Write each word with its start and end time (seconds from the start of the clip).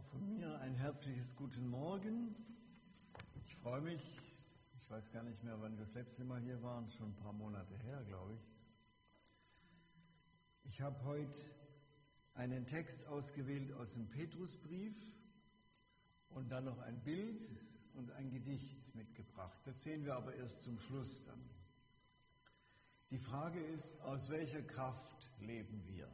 Auch 0.00 0.04
von 0.12 0.26
mir 0.30 0.58
ein 0.60 0.74
herzliches 0.76 1.36
Guten 1.36 1.68
Morgen. 1.68 2.34
Ich 3.44 3.54
freue 3.56 3.82
mich. 3.82 4.00
Ich 4.78 4.90
weiß 4.90 5.10
gar 5.12 5.22
nicht 5.22 5.44
mehr, 5.44 5.60
wann 5.60 5.76
wir 5.76 5.84
das 5.84 5.92
letzte 5.92 6.24
Mal 6.24 6.40
hier 6.40 6.62
waren, 6.62 6.90
schon 6.90 7.08
ein 7.08 7.16
paar 7.16 7.34
Monate 7.34 7.76
her, 7.76 8.02
glaube 8.04 8.32
ich. 8.32 8.40
Ich 10.64 10.80
habe 10.80 11.04
heute 11.04 11.38
einen 12.32 12.66
Text 12.66 13.06
ausgewählt 13.08 13.74
aus 13.74 13.92
dem 13.92 14.08
Petrusbrief 14.08 14.96
und 16.30 16.50
dann 16.50 16.64
noch 16.64 16.78
ein 16.78 16.98
Bild 17.02 17.42
und 17.92 18.10
ein 18.12 18.30
Gedicht 18.30 18.94
mitgebracht. 18.94 19.58
Das 19.66 19.82
sehen 19.82 20.06
wir 20.06 20.14
aber 20.14 20.34
erst 20.34 20.62
zum 20.62 20.80
Schluss 20.80 21.22
dann. 21.24 21.44
Die 23.10 23.18
Frage 23.18 23.60
ist, 23.60 24.00
aus 24.00 24.30
welcher 24.30 24.62
Kraft 24.62 25.28
leben 25.40 25.86
wir? 25.86 26.08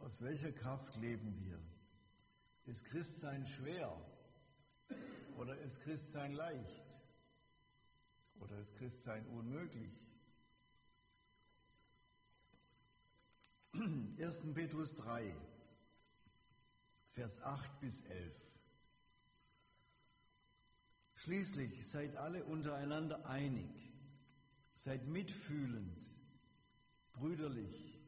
Aus 0.00 0.22
welcher 0.22 0.50
Kraft 0.52 0.96
leben 0.96 1.38
wir? 1.38 1.60
Ist 2.64 2.84
Christsein 2.86 3.44
schwer 3.44 3.94
oder 5.36 5.56
ist 5.58 5.82
Christsein 5.82 6.32
leicht 6.32 7.02
oder 8.40 8.58
ist 8.58 8.74
Christsein 8.76 9.26
unmöglich? 9.26 9.92
1. 13.74 14.40
Petrus 14.54 14.94
3, 14.96 15.34
Vers 17.10 17.42
8 17.42 17.80
bis 17.80 18.00
11. 18.02 18.34
Schließlich 21.14 21.86
seid 21.86 22.16
alle 22.16 22.44
untereinander 22.44 23.26
einig, 23.26 23.92
seid 24.72 25.06
mitfühlend, 25.06 26.02
brüderlich, 27.12 28.00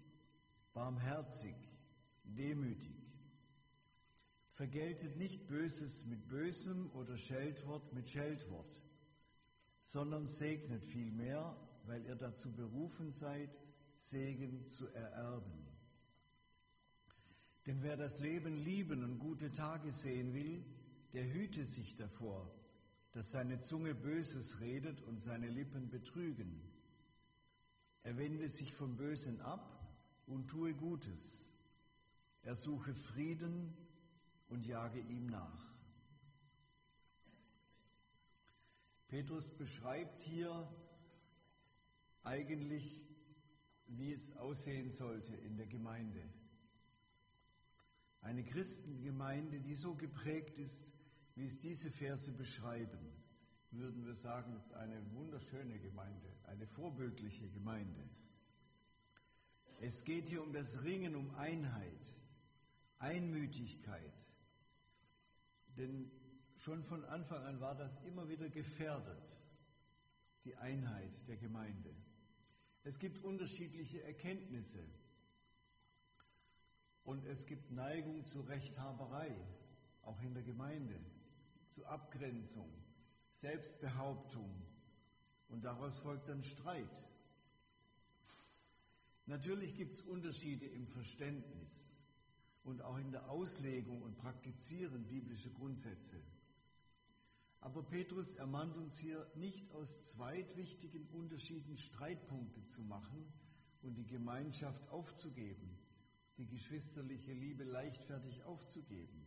barmherzig, 0.72 1.71
demütig. 2.24 2.96
Vergeltet 4.52 5.16
nicht 5.16 5.46
Böses 5.46 6.04
mit 6.04 6.28
Bösem 6.28 6.90
oder 6.92 7.16
Scheldwort 7.16 7.92
mit 7.92 8.08
Scheldwort, 8.08 8.80
sondern 9.80 10.26
segnet 10.26 10.84
vielmehr, 10.84 11.56
weil 11.86 12.04
ihr 12.04 12.16
dazu 12.16 12.52
berufen 12.52 13.10
seid, 13.10 13.50
Segen 13.96 14.64
zu 14.64 14.88
ererben. 14.88 15.66
Denn 17.66 17.82
wer 17.82 17.96
das 17.96 18.18
Leben 18.18 18.56
lieben 18.56 19.04
und 19.04 19.18
gute 19.18 19.52
Tage 19.52 19.92
sehen 19.92 20.34
will, 20.34 20.64
der 21.12 21.32
hüte 21.32 21.64
sich 21.64 21.94
davor, 21.94 22.52
dass 23.12 23.30
seine 23.30 23.60
Zunge 23.60 23.94
Böses 23.94 24.60
redet 24.60 25.02
und 25.02 25.20
seine 25.20 25.48
Lippen 25.48 25.88
betrügen. 25.88 26.60
Er 28.02 28.16
wende 28.16 28.48
sich 28.48 28.72
vom 28.74 28.96
Bösen 28.96 29.40
ab 29.40 29.78
und 30.26 30.48
tue 30.48 30.74
Gutes. 30.74 31.51
Er 32.42 32.56
suche 32.56 32.94
Frieden 32.94 33.76
und 34.48 34.66
jage 34.66 35.00
ihm 35.00 35.26
nach. 35.26 35.72
Petrus 39.06 39.50
beschreibt 39.50 40.22
hier 40.22 40.68
eigentlich, 42.24 43.06
wie 43.86 44.12
es 44.12 44.36
aussehen 44.36 44.90
sollte 44.90 45.36
in 45.36 45.56
der 45.56 45.66
Gemeinde. 45.66 46.22
Eine 48.22 48.44
Christengemeinde, 48.44 49.60
die 49.60 49.74
so 49.74 49.94
geprägt 49.94 50.58
ist, 50.58 50.86
wie 51.34 51.46
es 51.46 51.60
diese 51.60 51.90
Verse 51.90 52.32
beschreiben, 52.32 53.12
würden 53.70 54.04
wir 54.04 54.14
sagen, 54.14 54.54
ist 54.56 54.72
eine 54.72 55.02
wunderschöne 55.12 55.78
Gemeinde, 55.78 56.32
eine 56.44 56.66
vorbildliche 56.66 57.48
Gemeinde. 57.50 58.08
Es 59.80 60.04
geht 60.04 60.28
hier 60.28 60.42
um 60.42 60.52
das 60.52 60.82
Ringen 60.82 61.16
um 61.16 61.34
Einheit, 61.34 62.21
Einmütigkeit. 63.02 64.14
Denn 65.76 66.10
schon 66.56 66.84
von 66.84 67.04
Anfang 67.04 67.42
an 67.44 67.60
war 67.60 67.74
das 67.74 67.98
immer 68.04 68.28
wieder 68.28 68.48
gefährdet, 68.48 69.36
die 70.44 70.54
Einheit 70.56 71.12
der 71.26 71.36
Gemeinde. 71.36 71.94
Es 72.84 72.98
gibt 72.98 73.22
unterschiedliche 73.24 74.02
Erkenntnisse 74.02 74.84
und 77.02 77.24
es 77.26 77.46
gibt 77.46 77.72
Neigung 77.72 78.24
zu 78.26 78.40
Rechthaberei, 78.42 79.36
auch 80.02 80.20
in 80.22 80.34
der 80.34 80.42
Gemeinde, 80.44 80.98
zu 81.68 81.84
Abgrenzung, 81.86 82.72
Selbstbehauptung 83.30 84.62
und 85.48 85.64
daraus 85.64 85.98
folgt 85.98 86.28
dann 86.28 86.42
Streit. 86.42 87.04
Natürlich 89.26 89.74
gibt 89.74 89.94
es 89.94 90.02
Unterschiede 90.02 90.66
im 90.66 90.86
Verständnis 90.86 91.91
und 92.64 92.82
auch 92.82 92.98
in 92.98 93.10
der 93.10 93.28
Auslegung 93.28 94.02
und 94.02 94.16
Praktizieren 94.16 95.06
biblischer 95.06 95.50
Grundsätze. 95.50 96.20
Aber 97.60 97.82
Petrus 97.82 98.34
ermahnt 98.34 98.76
uns 98.76 98.98
hier 98.98 99.30
nicht 99.36 99.70
aus 99.72 100.04
zweitwichtigen 100.04 101.06
Unterschieden 101.08 101.76
Streitpunkte 101.76 102.66
zu 102.66 102.82
machen 102.82 103.32
und 103.82 103.94
die 103.94 104.06
Gemeinschaft 104.06 104.88
aufzugeben, 104.88 105.78
die 106.38 106.46
geschwisterliche 106.46 107.32
Liebe 107.32 107.64
leichtfertig 107.64 108.42
aufzugeben. 108.44 109.26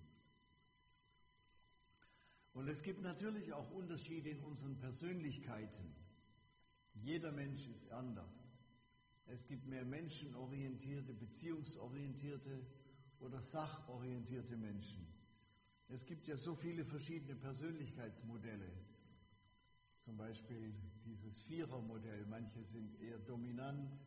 Und 2.53 2.67
es 2.69 2.83
gibt 2.83 3.01
natürlich 3.01 3.51
auch 3.53 3.69
Unterschiede 3.71 4.29
in 4.29 4.39
unseren 4.41 4.77
Persönlichkeiten. 4.77 5.93
Jeder 6.93 7.31
Mensch 7.31 7.67
ist 7.67 7.91
anders. 7.91 8.49
Es 9.27 9.45
gibt 9.47 9.65
mehr 9.65 9.83
menschenorientierte, 9.83 11.13
beziehungsorientierte 11.13 12.65
oder 13.19 13.39
sachorientierte 13.41 14.57
Menschen. 14.57 15.07
Es 15.87 16.05
gibt 16.05 16.27
ja 16.27 16.37
so 16.37 16.55
viele 16.55 16.83
verschiedene 16.83 17.35
Persönlichkeitsmodelle. 17.35 18.71
Zum 19.99 20.17
Beispiel 20.17 20.73
dieses 21.05 21.41
Vierermodell. 21.41 22.25
Manche 22.25 22.63
sind 22.63 22.99
eher 22.99 23.19
dominant, 23.19 23.99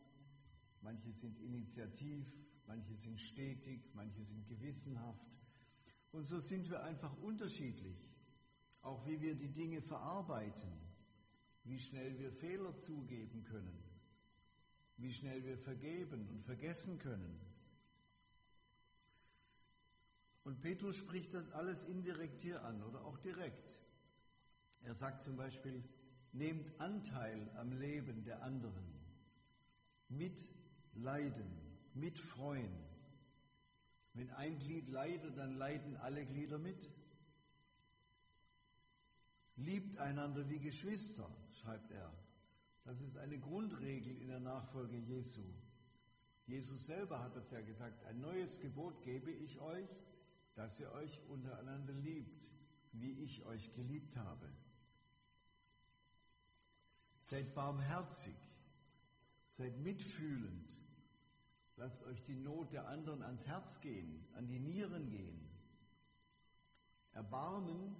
manche 0.81 1.11
sind 1.11 1.39
initiativ, 1.39 2.25
manche 2.67 2.95
sind 2.95 3.19
stetig, 3.19 3.81
manche 3.93 4.23
sind 4.23 4.47
gewissenhaft. 4.47 5.27
Und 6.11 6.25
so 6.25 6.39
sind 6.39 6.69
wir 6.69 6.83
einfach 6.83 7.15
unterschiedlich. 7.21 7.97
Auch 8.81 9.05
wie 9.05 9.19
wir 9.19 9.35
die 9.35 9.51
Dinge 9.51 9.81
verarbeiten, 9.81 10.71
wie 11.63 11.79
schnell 11.79 12.17
wir 12.17 12.31
Fehler 12.31 12.75
zugeben 12.77 13.43
können, 13.43 13.83
wie 14.97 15.13
schnell 15.13 15.43
wir 15.43 15.57
vergeben 15.57 16.27
und 16.29 16.41
vergessen 16.43 16.97
können. 16.97 17.39
Und 20.49 20.61
Petrus 20.61 20.97
spricht 20.97 21.35
das 21.35 21.51
alles 21.51 21.83
indirekt 21.83 22.41
hier 22.41 22.63
an 22.63 22.81
oder 22.81 23.05
auch 23.05 23.19
direkt. 23.19 23.77
Er 24.81 24.95
sagt 24.95 25.21
zum 25.21 25.37
Beispiel, 25.37 25.83
nehmt 26.31 26.81
Anteil 26.81 27.51
am 27.57 27.71
Leben 27.73 28.23
der 28.23 28.41
anderen, 28.41 28.83
mit 30.07 30.49
Leiden, 30.95 31.77
mit 31.93 32.17
Freuen. 32.17 32.75
Wenn 34.15 34.31
ein 34.31 34.57
Glied 34.57 34.89
leidet, 34.89 35.37
dann 35.37 35.53
leiden 35.53 35.95
alle 35.97 36.25
Glieder 36.25 36.57
mit. 36.57 36.89
Liebt 39.55 39.99
einander 39.99 40.49
wie 40.49 40.57
Geschwister, 40.57 41.29
schreibt 41.51 41.91
er. 41.91 42.11
Das 42.85 42.99
ist 43.01 43.17
eine 43.17 43.37
Grundregel 43.37 44.19
in 44.19 44.29
der 44.29 44.39
Nachfolge 44.39 44.97
Jesu. 44.97 45.43
Jesus 46.47 46.87
selber 46.87 47.19
hat 47.19 47.35
es 47.35 47.51
ja 47.51 47.61
gesagt, 47.61 48.03
ein 48.05 48.19
neues 48.19 48.59
Gebot 48.59 49.03
gebe 49.03 49.29
ich 49.29 49.59
euch, 49.59 49.87
dass 50.55 50.79
ihr 50.79 50.91
euch 50.91 51.21
untereinander 51.27 51.93
liebt, 51.93 52.49
wie 52.93 53.23
ich 53.23 53.45
euch 53.45 53.73
geliebt 53.73 54.17
habe. 54.17 54.49
Seid 57.19 57.53
barmherzig, 57.53 58.35
seid 59.47 59.77
mitfühlend, 59.79 60.67
lasst 61.75 62.03
euch 62.03 62.23
die 62.23 62.35
Not 62.35 62.73
der 62.73 62.87
anderen 62.87 63.21
ans 63.23 63.45
Herz 63.45 63.79
gehen, 63.81 64.25
an 64.33 64.47
die 64.47 64.59
Nieren 64.59 65.09
gehen. 65.09 65.49
Erbarmen 67.13 67.95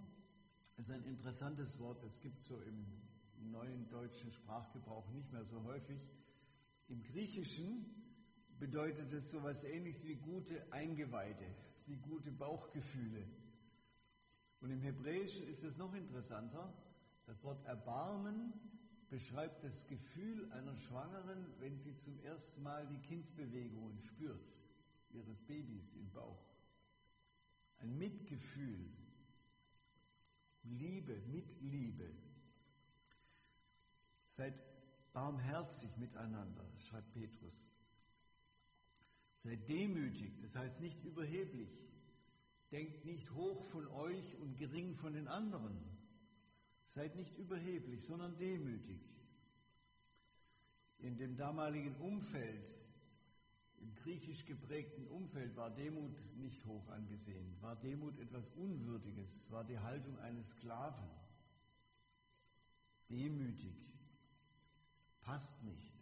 ist 0.78 0.92
ein 0.92 1.04
interessantes 1.04 1.78
Wort, 1.80 2.04
es 2.04 2.20
gibt 2.22 2.42
so 2.42 2.62
im 2.62 2.86
neuen 3.52 3.90
deutschen 3.90 4.32
Sprachgebrauch 4.32 5.10
nicht 5.10 5.32
mehr 5.32 5.44
so 5.44 5.64
häufig. 5.64 6.00
Im 6.88 7.04
Griechischen 7.04 7.86
bedeutet 8.60 9.12
es 9.14 9.32
so 9.32 9.40
etwas 9.40 9.64
ähnliches 9.64 10.06
wie 10.06 10.16
gute 10.16 10.72
Eingeweide, 10.72 11.46
wie 11.90 11.98
gute 11.98 12.32
Bauchgefühle. 12.32 13.28
Und 14.62 14.72
im 14.72 14.82
Hebräischen 14.82 15.48
ist 15.48 15.64
es 15.64 15.78
noch 15.78 15.94
interessanter. 15.94 16.74
Das 17.26 17.44
Wort 17.44 17.66
Erbarmen 17.66 18.54
beschreibt 19.10 19.64
das 19.64 19.88
Gefühl 19.88 20.52
einer 20.52 20.76
Schwangeren, 20.76 21.46
wenn 21.60 21.80
sie 21.80 21.96
zum 21.96 22.20
ersten 22.20 22.62
Mal 22.64 22.86
die 22.88 23.00
Kindsbewegungen 23.00 24.00
spürt, 24.00 24.48
ihres 25.10 25.42
Babys 25.42 25.96
im 25.96 26.12
Bauch. 26.12 26.46
Ein 27.80 27.98
Mitgefühl, 27.98 28.92
Liebe, 30.64 31.20
Mitliebe. 31.28 32.12
Seid 34.26 34.54
barmherzig 35.14 35.98
miteinander, 35.98 36.66
schreibt 36.78 37.12
Petrus. 37.14 37.70
Seid 39.40 39.68
demütig, 39.68 40.32
das 40.42 40.56
heißt 40.56 40.80
nicht 40.80 41.04
überheblich, 41.04 41.70
Denkt 42.72 43.04
nicht 43.04 43.32
hoch 43.32 43.64
von 43.64 43.88
euch 43.88 44.36
und 44.38 44.58
gering 44.58 44.96
von 44.96 45.14
den 45.14 45.28
anderen. 45.28 45.76
Seid 46.86 47.16
nicht 47.16 47.36
überheblich, 47.38 48.04
sondern 48.04 48.38
demütig. 48.38 49.02
In 51.00 51.18
dem 51.18 51.36
damaligen 51.36 51.96
Umfeld, 51.96 52.68
im 53.80 53.96
griechisch 53.96 54.46
geprägten 54.46 55.08
Umfeld, 55.08 55.56
war 55.56 55.72
Demut 55.72 56.16
nicht 56.36 56.64
hoch 56.66 56.88
angesehen, 56.90 57.56
war 57.62 57.76
Demut 57.76 58.20
etwas 58.20 58.50
Unwürdiges, 58.50 59.50
war 59.50 59.64
die 59.64 59.80
Haltung 59.80 60.20
eines 60.20 60.52
Sklaven. 60.52 61.10
Demütig, 63.10 63.76
passt 65.22 65.64
nicht. 65.64 65.99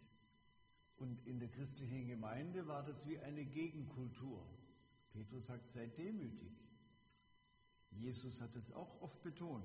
Und 0.98 1.24
in 1.26 1.38
der 1.38 1.48
christlichen 1.48 2.06
Gemeinde 2.06 2.66
war 2.66 2.82
das 2.84 3.06
wie 3.06 3.18
eine 3.18 3.44
Gegenkultur. 3.44 4.44
Petrus 5.12 5.46
sagt, 5.46 5.68
seid 5.68 5.96
demütig. 5.96 6.52
Jesus 7.90 8.40
hat 8.40 8.54
es 8.56 8.72
auch 8.72 9.00
oft 9.00 9.22
betont. 9.22 9.64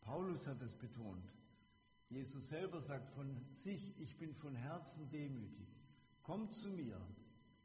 Paulus 0.00 0.46
hat 0.46 0.60
es 0.62 0.74
betont. 0.74 1.32
Jesus 2.08 2.48
selber 2.48 2.80
sagt 2.80 3.08
von 3.10 3.44
sich, 3.50 3.98
ich 3.98 4.16
bin 4.18 4.34
von 4.34 4.54
Herzen 4.54 5.08
demütig. 5.10 5.68
Kommt 6.22 6.54
zu 6.54 6.70
mir. 6.70 7.00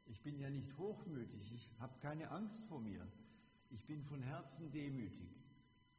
Ich 0.06 0.22
bin 0.22 0.38
ja 0.38 0.50
nicht 0.50 0.76
hochmütig. 0.76 1.52
Ich 1.52 1.70
habe 1.78 1.98
keine 2.00 2.30
Angst 2.30 2.64
vor 2.64 2.80
mir. 2.80 3.06
Ich 3.70 3.86
bin 3.86 4.02
von 4.02 4.22
Herzen 4.22 4.70
demütig. 4.72 5.30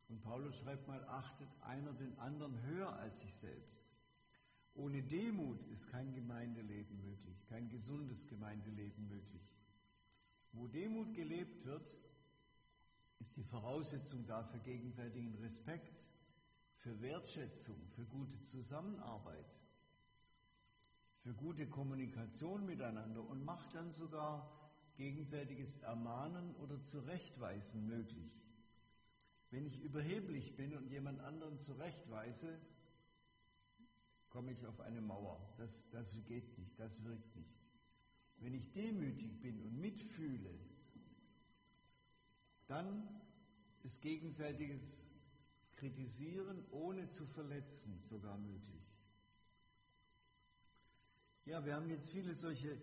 Und 0.10 0.22
Paulus 0.22 0.58
schreibt 0.58 0.88
mal, 0.88 1.04
achtet 1.06 1.50
einer 1.62 1.94
den 1.94 2.18
anderen 2.20 2.62
höher 2.64 2.94
als 2.94 3.22
sich 3.22 3.34
selbst. 3.34 3.91
Ohne 4.74 5.04
Demut 5.04 5.66
ist 5.68 5.90
kein 5.90 6.14
Gemeindeleben 6.14 7.02
möglich, 7.02 7.46
kein 7.48 7.70
gesundes 7.70 8.28
Gemeindeleben 8.28 9.08
möglich. 9.08 9.44
Wo 10.54 10.68
Demut 10.68 11.14
gelebt 11.14 11.66
wird, 11.66 11.98
ist 13.20 13.38
die 13.38 13.44
Voraussetzung 13.44 14.26
dafür 14.26 14.60
gegenseitigen 14.60 15.36
Respekt, 15.36 16.02
für 16.82 17.00
Wertschätzung, 17.02 17.78
für 17.96 18.06
gute 18.06 18.44
Zusammenarbeit, 18.46 19.46
für 21.20 21.34
gute 21.36 21.68
Kommunikation 21.68 22.66
miteinander 22.66 23.22
und 23.22 23.46
macht 23.46 23.76
dann 23.76 23.92
sogar 23.92 24.72
gegenseitiges 24.96 25.78
Ermahnen 25.78 26.56
oder 26.56 26.82
Zurechtweisen 26.82 27.86
möglich. 27.86 28.42
Wenn 29.52 29.68
ich 29.68 29.80
überheblich 29.82 30.56
bin 30.56 30.74
und 30.74 30.90
jemand 30.90 31.20
anderen 31.20 31.60
zurechtweise, 31.60 32.60
komme 34.32 34.54
ich 34.54 34.66
auf 34.66 34.80
eine 34.80 35.02
Mauer. 35.02 35.40
Das, 35.58 35.88
das 35.92 36.16
geht 36.26 36.58
nicht, 36.58 36.80
das 36.80 37.04
wirkt 37.04 37.36
nicht. 37.36 37.54
Wenn 38.38 38.54
ich 38.56 38.72
demütig 38.72 39.40
bin 39.40 39.62
und 39.62 39.80
mitfühle, 39.80 40.58
dann 42.68 43.08
ist 43.84 44.02
gegenseitiges 44.02 45.12
Kritisieren 45.74 46.64
ohne 46.72 47.10
zu 47.10 47.26
verletzen 47.26 48.00
sogar 48.02 48.38
möglich. 48.38 48.82
Ja, 51.46 51.66
wir 51.66 51.76
haben 51.76 51.90
jetzt 51.90 52.10
viele 52.10 52.34
solche 52.34 52.78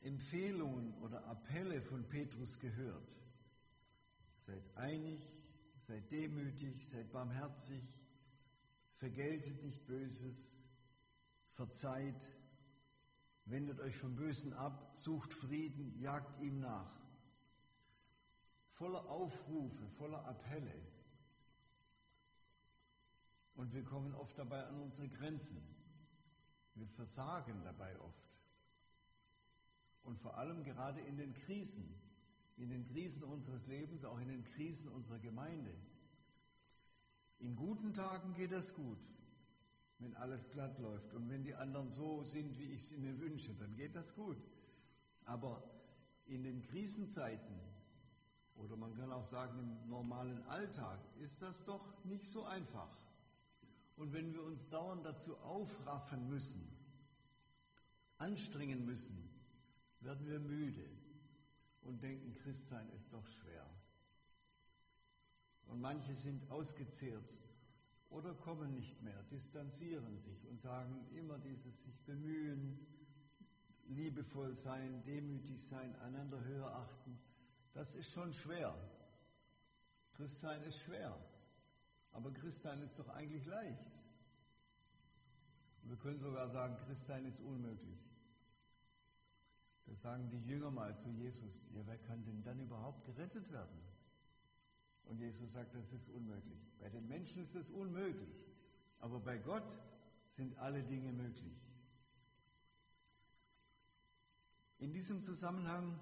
Empfehlungen 0.00 0.94
oder 0.98 1.24
Appelle 1.26 1.80
von 1.80 2.06
Petrus 2.08 2.58
gehört. 2.58 3.16
Seid 4.46 4.76
einig, 4.76 5.20
seid 5.86 6.10
demütig, 6.10 6.86
seid 6.88 7.10
barmherzig, 7.12 7.97
vergeltet 8.98 9.62
nicht 9.62 9.86
Böses, 9.86 10.60
verzeiht, 11.52 12.36
wendet 13.44 13.80
euch 13.80 13.96
vom 13.96 14.16
Bösen 14.16 14.52
ab, 14.52 14.92
sucht 14.94 15.32
Frieden, 15.32 15.98
jagt 15.98 16.40
ihm 16.40 16.60
nach. 16.60 16.92
Voller 18.72 19.06
Aufrufe, 19.06 19.88
voller 19.88 20.24
Appelle. 20.26 20.74
Und 23.54 23.72
wir 23.72 23.82
kommen 23.82 24.14
oft 24.14 24.38
dabei 24.38 24.64
an 24.66 24.80
unsere 24.80 25.08
Grenzen. 25.08 25.60
Wir 26.74 26.86
versagen 26.86 27.62
dabei 27.64 27.98
oft. 28.00 28.28
Und 30.04 30.18
vor 30.18 30.38
allem 30.38 30.62
gerade 30.62 31.00
in 31.00 31.16
den 31.16 31.34
Krisen, 31.34 32.00
in 32.56 32.70
den 32.70 32.84
Krisen 32.84 33.24
unseres 33.24 33.66
Lebens, 33.66 34.04
auch 34.04 34.18
in 34.20 34.28
den 34.28 34.44
Krisen 34.44 34.88
unserer 34.88 35.18
Gemeinde. 35.18 35.74
In 37.40 37.54
guten 37.54 37.92
Tagen 37.92 38.34
geht 38.34 38.52
das 38.52 38.74
gut, 38.74 38.98
wenn 39.98 40.14
alles 40.16 40.50
glatt 40.50 40.78
läuft. 40.78 41.14
Und 41.14 41.28
wenn 41.28 41.44
die 41.44 41.54
anderen 41.54 41.90
so 41.90 42.24
sind, 42.24 42.58
wie 42.58 42.72
ich 42.72 42.86
sie 42.86 42.96
mir 42.96 43.18
wünsche, 43.18 43.54
dann 43.54 43.76
geht 43.76 43.94
das 43.94 44.14
gut. 44.14 44.38
Aber 45.24 45.62
in 46.26 46.42
den 46.42 46.62
Krisenzeiten, 46.62 47.60
oder 48.56 48.76
man 48.76 48.94
kann 48.94 49.12
auch 49.12 49.24
sagen 49.24 49.58
im 49.58 49.88
normalen 49.88 50.42
Alltag, 50.48 50.98
ist 51.20 51.40
das 51.42 51.64
doch 51.64 52.04
nicht 52.04 52.26
so 52.26 52.44
einfach. 52.44 52.96
Und 53.96 54.12
wenn 54.12 54.32
wir 54.32 54.42
uns 54.42 54.68
dauernd 54.68 55.04
dazu 55.04 55.36
aufraffen 55.38 56.28
müssen, 56.28 56.68
anstrengen 58.18 58.84
müssen, 58.84 59.28
werden 60.00 60.26
wir 60.26 60.40
müde 60.40 60.88
und 61.82 62.02
denken, 62.02 62.32
Christsein 62.34 62.88
ist 62.90 63.12
doch 63.12 63.26
schwer. 63.26 63.68
Und 65.68 65.80
manche 65.80 66.14
sind 66.14 66.50
ausgezehrt 66.50 67.36
oder 68.10 68.34
kommen 68.34 68.74
nicht 68.74 69.00
mehr, 69.02 69.22
distanzieren 69.24 70.18
sich 70.18 70.46
und 70.46 70.60
sagen 70.60 71.06
immer 71.14 71.38
dieses 71.38 71.82
sich 71.82 72.00
bemühen, 72.04 72.78
liebevoll 73.86 74.54
sein, 74.54 75.02
demütig 75.04 75.62
sein, 75.62 75.94
einander 75.96 76.42
höher 76.44 76.74
achten. 76.74 77.18
Das 77.72 77.94
ist 77.94 78.10
schon 78.10 78.32
schwer. 78.32 78.74
Christsein 80.14 80.62
ist 80.62 80.78
schwer. 80.80 81.16
Aber 82.12 82.32
Christsein 82.32 82.82
ist 82.82 82.98
doch 82.98 83.08
eigentlich 83.10 83.46
leicht. 83.46 83.84
Wir 85.84 85.96
können 85.96 86.18
sogar 86.18 86.48
sagen, 86.48 86.76
Christsein 86.86 87.24
ist 87.24 87.40
unmöglich. 87.40 87.98
Das 89.86 90.02
sagen 90.02 90.28
die 90.28 90.42
Jünger 90.44 90.70
mal 90.70 90.98
zu 90.98 91.08
Jesus. 91.08 91.62
Ja, 91.70 91.86
wer 91.86 91.98
kann 91.98 92.24
denn 92.24 92.42
dann 92.42 92.60
überhaupt 92.60 93.04
gerettet 93.04 93.50
werden? 93.50 93.78
Und 95.08 95.18
Jesus 95.18 95.52
sagt, 95.52 95.74
das 95.74 95.92
ist 95.92 96.08
unmöglich. 96.08 96.60
Bei 96.78 96.88
den 96.88 97.08
Menschen 97.08 97.42
ist 97.42 97.54
es 97.54 97.70
unmöglich. 97.70 98.34
Aber 99.00 99.20
bei 99.20 99.38
Gott 99.38 99.78
sind 100.28 100.56
alle 100.58 100.82
Dinge 100.82 101.12
möglich. 101.12 101.56
In 104.78 104.92
diesem 104.92 105.22
Zusammenhang 105.22 105.98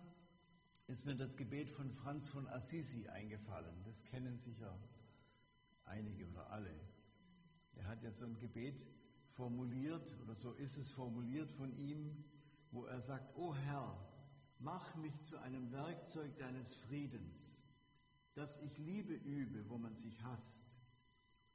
ist 0.87 1.07
mir 1.07 1.17
das 1.17 1.37
Gebet 1.37 1.71
von 1.71 1.91
Franz 1.91 2.29
von 2.29 2.47
Assisi 2.49 3.09
eingefallen. 3.09 3.75
Das 3.85 4.05
kennen 4.05 4.39
sicher 4.39 4.79
einige 5.85 6.27
oder 6.29 6.51
alle. 6.51 6.75
Er 7.77 7.87
hat 7.87 8.03
ja 8.03 8.11
so 8.11 8.25
ein 8.25 8.39
Gebet 8.39 8.87
formuliert, 9.31 10.17
oder 10.23 10.35
so 10.35 10.53
ist 10.53 10.77
es 10.79 10.91
formuliert 10.91 11.51
von 11.53 11.77
ihm, 11.77 12.25
wo 12.71 12.85
er 12.85 13.01
sagt, 13.01 13.37
O 13.37 13.55
Herr, 13.55 13.97
mach 14.59 14.95
mich 14.97 15.23
zu 15.23 15.39
einem 15.39 15.71
Werkzeug 15.73 16.37
deines 16.39 16.75
Friedens, 16.75 17.63
dass 18.37 18.61
ich 18.61 18.77
Liebe 18.77 19.15
übe, 19.15 19.69
wo 19.71 19.79
man 19.79 19.97
sich 19.97 20.23
hasst, 20.23 20.63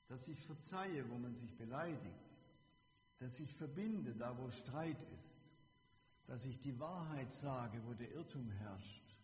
dass 0.07 0.27
ich 0.27 0.41
verzeihe, 0.41 1.07
wo 1.09 1.17
man 1.17 1.35
sich 1.35 1.55
beleidigt, 1.55 2.35
dass 3.19 3.39
ich 3.39 3.53
verbinde, 3.53 4.15
da 4.15 4.35
wo 4.38 4.50
Streit 4.50 5.01
ist, 5.15 5.41
dass 6.25 6.43
ich 6.45 6.59
die 6.59 6.79
Wahrheit 6.79 7.31
sage, 7.31 7.79
wo 7.85 7.93
der 7.93 8.11
Irrtum 8.11 8.50
herrscht, 8.50 9.15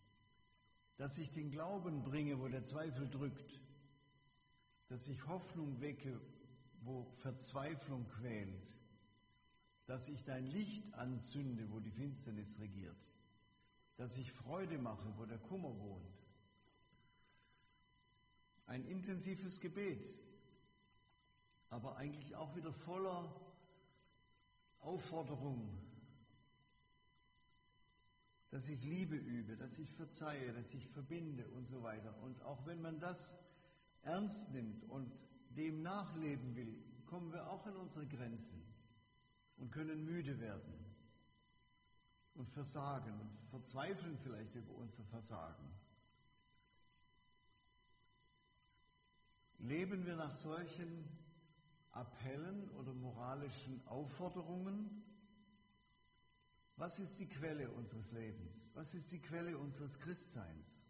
dass 0.97 1.17
ich 1.17 1.31
den 1.31 1.49
Glauben 1.49 2.03
bringe, 2.03 2.39
wo 2.39 2.47
der 2.47 2.63
Zweifel 2.63 3.09
drückt, 3.09 3.59
dass 4.87 5.07
ich 5.07 5.25
Hoffnung 5.25 5.81
wecke, 5.81 6.21
wo 6.81 7.05
Verzweiflung 7.17 8.07
quält, 8.07 8.77
dass 9.87 10.09
ich 10.09 10.23
dein 10.23 10.45
Licht 10.45 10.93
anzünde, 10.93 11.71
wo 11.71 11.79
die 11.79 11.91
Finsternis 11.91 12.59
regiert, 12.59 13.03
dass 13.95 14.15
ich 14.19 14.31
Freude 14.31 14.77
mache, 14.77 15.11
wo 15.17 15.25
der 15.25 15.39
Kummer 15.39 15.75
wohnt. 15.79 16.26
Ein 18.67 18.85
intensives 18.85 19.59
Gebet, 19.59 20.13
aber 21.69 21.97
eigentlich 21.97 22.35
auch 22.35 22.55
wieder 22.55 22.71
voller 22.71 23.33
Aufforderung, 24.79 25.77
dass 28.49 28.69
ich 28.69 28.83
Liebe 28.83 29.15
übe, 29.15 29.57
dass 29.57 29.77
ich 29.77 29.91
verzeihe, 29.93 30.53
dass 30.53 30.73
ich 30.73 30.87
verbinde 30.87 31.47
und 31.49 31.67
so 31.67 31.83
weiter. 31.83 32.15
Und 32.21 32.41
auch 32.43 32.65
wenn 32.65 32.81
man 32.81 32.99
das 32.99 33.39
ernst 34.03 34.53
nimmt 34.53 34.83
und 34.89 35.11
dem 35.49 35.81
nachleben 35.81 36.55
will, 36.55 36.83
kommen 37.05 37.31
wir 37.31 37.49
auch 37.49 37.65
an 37.65 37.75
unsere 37.75 38.05
Grenzen 38.05 38.61
und 39.57 39.71
können 39.71 40.05
müde 40.05 40.39
werden 40.39 40.73
und 42.35 42.49
versagen 42.49 43.19
und 43.19 43.49
verzweifeln 43.49 44.17
vielleicht 44.17 44.55
über 44.55 44.73
unser 44.75 45.03
Versagen. 45.05 45.71
Leben 49.67 50.05
wir 50.05 50.15
nach 50.15 50.33
solchen 50.33 51.05
Appellen 51.91 52.69
oder 52.71 52.93
moralischen 52.93 53.85
Aufforderungen? 53.87 55.03
Was 56.77 56.99
ist 56.99 57.19
die 57.19 57.27
Quelle 57.27 57.69
unseres 57.71 58.13
Lebens? 58.13 58.71
Was 58.75 58.93
ist 58.93 59.11
die 59.11 59.19
Quelle 59.19 59.57
unseres 59.57 59.99
Christseins? 59.99 60.89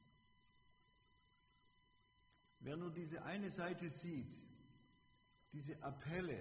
Wer 2.60 2.78
nur 2.78 2.92
diese 2.92 3.24
eine 3.24 3.50
Seite 3.50 3.90
sieht, 3.90 4.36
diese 5.54 5.82
Appelle, 5.82 6.40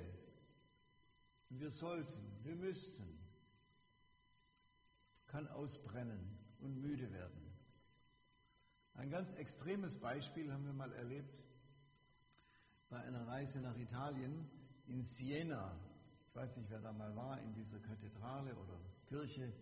wir 1.49 1.71
sollten, 1.71 2.23
wir 2.43 2.57
müssten, 2.57 3.19
kann 5.28 5.49
ausbrennen 5.49 6.38
und 6.61 6.83
müde 6.83 7.11
werden. 7.12 7.55
Ein 8.93 9.09
ganz 9.09 9.33
extremes 9.35 9.97
Beispiel 9.99 10.52
haben 10.52 10.66
wir 10.66 10.73
mal 10.75 10.93
erlebt 10.93 11.46
bei 12.88 13.00
einer 13.00 13.26
Reise 13.26 13.61
nach 13.61 13.76
Italien 13.76 14.49
in 14.87 15.02
Siena. 15.02 15.76
Ich 16.28 16.35
weiß 16.35 16.57
nicht, 16.59 16.71
wer 16.71 16.81
da 16.81 16.93
mal 16.93 17.14
war, 17.16 17.40
in 17.40 17.52
dieser 17.55 17.78
Kathedrale 17.81 18.55
oder 18.55 18.78
Kirche 19.07 19.52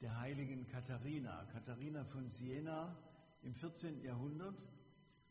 der 0.00 0.18
heiligen 0.20 0.66
Katharina. 0.66 1.44
Katharina 1.52 2.04
von 2.04 2.30
Siena 2.30 2.96
im 3.42 3.54
14. 3.54 4.02
Jahrhundert 4.02 4.64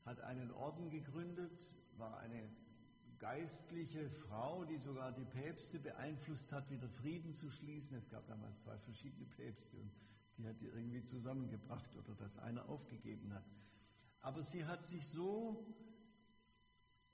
hat 0.06 0.22
einen 0.22 0.52
Orden 0.52 0.90
gegründet, 0.90 1.72
war 1.98 2.20
eine 2.20 2.50
geistliche 3.18 4.10
Frau, 4.10 4.64
die 4.66 4.78
sogar 4.78 5.12
die 5.12 5.26
Päpste 5.26 5.80
beeinflusst 5.80 6.52
hat, 6.52 6.70
wieder 6.70 6.88
Frieden 6.88 7.34
zu 7.34 7.50
schließen. 7.50 7.98
Es 7.98 8.10
gab 8.10 8.28
damals 8.28 8.62
zwei 8.62 8.78
verschiedene 8.78 9.26
Päpste 9.26 9.78
und 9.78 9.92
die 10.38 10.48
hat 10.48 10.62
die 10.62 10.68
irgendwie 10.68 11.04
zusammengebracht 11.04 11.90
oder 11.98 12.16
dass 12.16 12.38
einer 12.38 12.70
aufgegeben 12.70 13.34
hat. 13.34 13.44
Aber 14.22 14.44
sie 14.44 14.66
hat 14.66 14.86
sich 14.86 15.08
so 15.08 15.66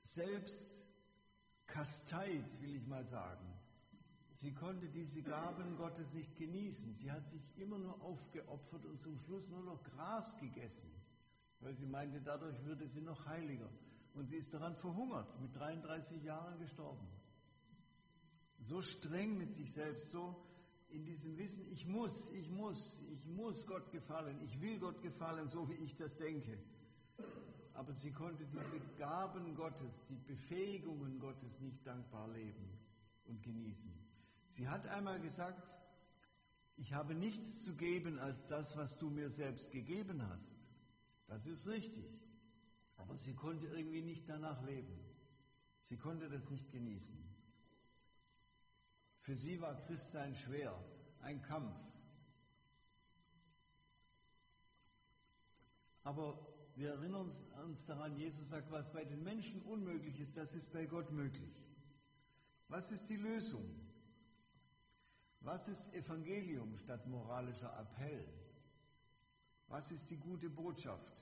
selbst 0.06 0.86
kasteit, 1.66 2.62
will 2.62 2.76
ich 2.76 2.86
mal 2.86 3.04
sagen. 3.04 3.52
Sie 4.32 4.54
konnte 4.54 4.88
diese 4.90 5.24
Gaben 5.24 5.78
Gottes 5.78 6.14
nicht 6.14 6.38
genießen. 6.38 6.94
Sie 6.94 7.12
hat 7.12 7.28
sich 7.28 7.42
immer 7.58 7.80
nur 7.80 8.00
aufgeopfert 8.02 8.86
und 8.86 9.02
zum 9.02 9.18
Schluss 9.18 9.48
nur 9.50 9.64
noch 9.64 9.82
Gras 9.84 10.38
gegessen, 10.38 10.92
weil 11.60 11.74
sie 11.74 11.88
meinte, 11.88 12.22
dadurch 12.22 12.64
würde 12.66 12.88
sie 12.88 13.02
noch 13.02 13.26
heiliger. 13.26 13.70
Und 14.14 14.28
sie 14.28 14.36
ist 14.36 14.54
daran 14.54 14.76
verhungert, 14.76 15.40
mit 15.42 15.56
33 15.56 16.24
Jahren 16.24 16.60
gestorben. 16.60 17.08
So 18.60 18.82
streng 18.82 19.38
mit 19.38 19.54
sich 19.54 19.72
selbst, 19.72 20.12
so 20.12 20.36
in 20.90 21.04
diesem 21.04 21.38
Wissen, 21.38 21.66
ich 21.72 21.86
muss, 21.88 22.32
ich 22.32 22.50
muss, 22.50 23.02
ich 23.12 23.26
muss 23.26 23.66
Gott 23.66 23.92
gefallen, 23.92 24.40
ich 24.44 24.62
will 24.62 24.80
Gott 24.80 25.02
gefallen, 25.02 25.50
so 25.50 25.68
wie 25.70 25.74
ich 25.74 25.96
das 25.96 26.18
denke. 26.18 26.58
Aber 27.76 27.92
sie 27.94 28.12
konnte 28.12 28.46
diese 28.46 28.80
Gaben 28.98 29.54
Gottes, 29.54 30.04
die 30.06 30.18
Befähigungen 30.18 31.20
Gottes 31.20 31.60
nicht 31.60 31.86
dankbar 31.86 32.30
leben 32.30 32.70
und 33.26 33.44
genießen. 33.44 33.94
Sie 34.48 34.68
hat 34.68 34.88
einmal 34.88 35.20
gesagt, 35.20 35.78
ich 36.78 36.94
habe 36.94 37.14
nichts 37.14 37.64
zu 37.64 37.76
geben 37.76 38.18
als 38.20 38.48
das, 38.48 38.78
was 38.78 38.98
du 38.98 39.10
mir 39.10 39.30
selbst 39.30 39.72
gegeben 39.72 40.26
hast. 40.30 40.56
Das 41.28 41.48
ist 41.48 41.68
richtig. 41.68 42.06
Aber 42.98 43.18
sie 43.18 43.34
konnte 43.34 43.68
irgendwie 43.68 44.02
nicht 44.02 44.28
danach 44.30 44.64
leben. 44.64 44.98
Sie 45.82 45.98
konnte 45.98 46.30
das 46.30 46.50
nicht 46.50 46.72
genießen. 46.72 47.16
Für 49.20 49.36
sie 49.36 49.60
war 49.60 49.76
Christsein 49.76 50.34
schwer, 50.34 50.74
ein 51.22 51.42
Kampf. 51.42 51.76
Aber 56.04 56.55
wir 56.76 56.92
erinnern 56.92 57.32
uns 57.64 57.86
daran, 57.86 58.16
Jesus 58.18 58.50
sagt, 58.50 58.70
was 58.72 58.92
bei 58.92 59.06
den 59.06 59.24
Menschen 59.24 59.62
unmöglich 59.62 60.20
ist, 60.20 60.36
das 60.36 60.54
ist 60.54 60.74
bei 60.74 60.86
Gott 60.86 61.12
möglich. 61.12 61.64
Was 62.68 62.92
ist 62.92 63.08
die 63.10 63.16
Lösung? 63.16 63.64
Was 65.40 65.68
ist 65.70 65.94
Evangelium 65.94 66.76
statt 66.76 67.08
moralischer 67.08 67.72
Appell? 67.80 68.28
Was 69.68 69.92
ist 69.92 70.10
die 70.10 70.18
gute 70.18 70.50
Botschaft? 70.50 71.16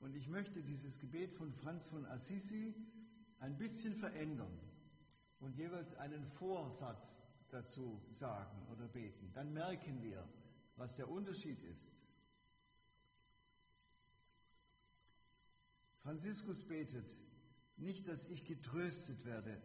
Und 0.00 0.14
ich 0.16 0.28
möchte 0.28 0.62
dieses 0.62 0.98
Gebet 0.98 1.32
von 1.32 1.52
Franz 1.52 1.86
von 1.86 2.04
Assisi 2.06 2.74
ein 3.40 3.56
bisschen 3.56 3.94
verändern 3.94 4.58
und 5.38 5.56
jeweils 5.56 5.94
einen 5.96 6.24
Vorsatz 6.24 7.22
dazu 7.50 8.00
sagen 8.10 8.66
oder 8.72 8.88
beten. 8.88 9.30
Dann 9.32 9.52
merken 9.52 10.02
wir, 10.02 10.26
was 10.76 10.96
der 10.96 11.08
Unterschied 11.08 11.62
ist. 11.64 11.92
Franziskus 16.08 16.62
betet, 16.62 17.14
nicht, 17.76 18.08
dass 18.08 18.24
ich 18.28 18.46
getröstet 18.46 19.26
werde. 19.26 19.60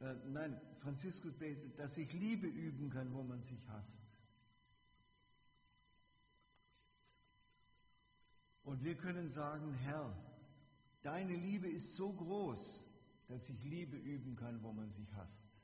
Äh, 0.00 0.12
nein, 0.26 0.60
Franziskus 0.80 1.32
betet, 1.34 1.78
dass 1.78 1.96
ich 1.96 2.12
Liebe 2.14 2.48
üben 2.48 2.90
kann, 2.90 3.14
wo 3.14 3.22
man 3.22 3.40
sich 3.40 3.64
hasst. 3.68 4.04
Und 8.64 8.82
wir 8.82 8.96
können 8.96 9.28
sagen, 9.28 9.72
Herr, 9.72 10.18
deine 11.02 11.36
Liebe 11.36 11.68
ist 11.68 11.94
so 11.94 12.12
groß, 12.12 12.84
dass 13.28 13.48
ich 13.48 13.62
Liebe 13.62 13.96
üben 13.96 14.34
kann, 14.34 14.60
wo 14.64 14.72
man 14.72 14.90
sich 14.90 15.14
hasst. 15.14 15.60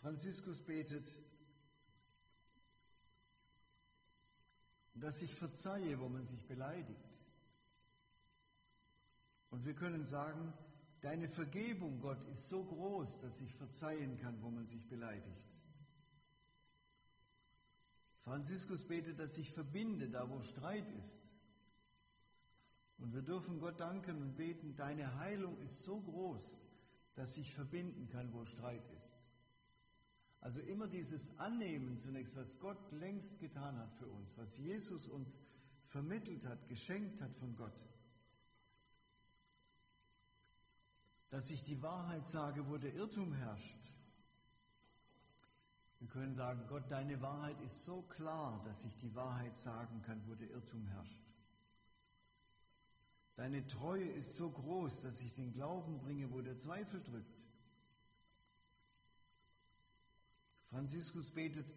Franziskus 0.00 0.62
betet, 0.62 1.14
dass 4.94 5.20
ich 5.20 5.34
verzeihe, 5.34 6.00
wo 6.00 6.08
man 6.08 6.24
sich 6.24 6.42
beleidigt. 6.46 7.07
Und 9.50 9.64
wir 9.64 9.74
können 9.74 10.04
sagen, 10.04 10.52
deine 11.00 11.28
Vergebung, 11.28 12.00
Gott, 12.00 12.22
ist 12.28 12.48
so 12.48 12.64
groß, 12.64 13.20
dass 13.20 13.40
ich 13.40 13.54
verzeihen 13.54 14.16
kann, 14.18 14.42
wo 14.42 14.50
man 14.50 14.66
sich 14.66 14.86
beleidigt. 14.88 15.62
Franziskus 18.22 18.84
betet, 18.84 19.18
dass 19.18 19.36
sich 19.36 19.50
verbinde, 19.50 20.10
da 20.10 20.28
wo 20.28 20.42
Streit 20.42 20.88
ist. 20.98 21.22
Und 22.98 23.14
wir 23.14 23.22
dürfen 23.22 23.58
Gott 23.58 23.80
danken 23.80 24.20
und 24.20 24.36
beten, 24.36 24.74
deine 24.76 25.16
Heilung 25.18 25.58
ist 25.60 25.82
so 25.82 26.00
groß, 26.00 26.64
dass 27.14 27.34
sich 27.34 27.54
verbinden 27.54 28.08
kann, 28.08 28.32
wo 28.32 28.44
Streit 28.44 28.86
ist. 28.96 29.12
Also 30.40 30.60
immer 30.60 30.86
dieses 30.86 31.36
Annehmen 31.38 31.98
zunächst, 31.98 32.36
was 32.36 32.58
Gott 32.60 32.92
längst 32.92 33.40
getan 33.40 33.76
hat 33.78 33.92
für 33.94 34.06
uns, 34.06 34.36
was 34.36 34.56
Jesus 34.58 35.08
uns 35.08 35.40
vermittelt 35.86 36.44
hat, 36.44 36.68
geschenkt 36.68 37.20
hat 37.20 37.34
von 37.36 37.56
Gott. 37.56 37.72
Dass 41.30 41.50
ich 41.50 41.62
die 41.62 41.82
Wahrheit 41.82 42.26
sage, 42.26 42.68
wo 42.68 42.78
der 42.78 42.94
Irrtum 42.94 43.32
herrscht. 43.32 43.78
Wir 45.98 46.08
können 46.08 46.32
sagen, 46.32 46.64
Gott, 46.68 46.90
deine 46.90 47.20
Wahrheit 47.20 47.60
ist 47.62 47.84
so 47.84 48.02
klar, 48.02 48.62
dass 48.64 48.84
ich 48.84 48.96
die 48.98 49.14
Wahrheit 49.14 49.56
sagen 49.56 50.00
kann, 50.02 50.22
wo 50.26 50.34
der 50.34 50.50
Irrtum 50.50 50.86
herrscht. 50.86 51.24
Deine 53.34 53.66
Treue 53.66 54.08
ist 54.08 54.36
so 54.36 54.50
groß, 54.50 55.02
dass 55.02 55.20
ich 55.22 55.34
den 55.34 55.52
Glauben 55.52 55.98
bringe, 55.98 56.32
wo 56.32 56.40
der 56.40 56.56
Zweifel 56.56 57.02
drückt. 57.02 57.38
Franziskus 60.70 61.30
betet, 61.30 61.74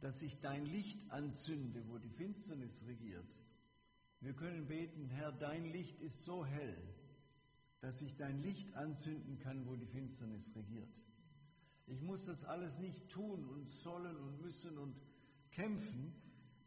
dass 0.00 0.22
ich 0.22 0.40
dein 0.40 0.66
Licht 0.66 1.10
anzünde, 1.10 1.86
wo 1.88 1.98
die 1.98 2.10
Finsternis 2.10 2.84
regiert. 2.86 3.28
Wir 4.20 4.34
können 4.34 4.66
beten, 4.66 5.08
Herr, 5.08 5.32
dein 5.32 5.64
Licht 5.66 6.00
ist 6.00 6.24
so 6.24 6.44
hell, 6.44 6.76
dass 7.86 8.02
ich 8.02 8.16
dein 8.16 8.42
Licht 8.42 8.74
anzünden 8.74 9.38
kann, 9.38 9.64
wo 9.64 9.76
die 9.76 9.86
Finsternis 9.86 10.56
regiert. 10.56 11.00
Ich 11.86 12.02
muss 12.02 12.24
das 12.24 12.42
alles 12.42 12.80
nicht 12.80 13.08
tun 13.08 13.48
und 13.48 13.68
sollen 13.68 14.16
und 14.16 14.40
müssen 14.40 14.76
und 14.76 15.00
kämpfen, 15.52 16.12